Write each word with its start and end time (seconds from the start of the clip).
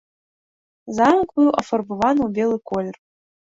Замак 0.99 1.27
быў 1.41 1.49
афарбаваны 1.63 2.21
ў 2.27 2.41
белы 2.41 2.57
колер. 2.73 2.95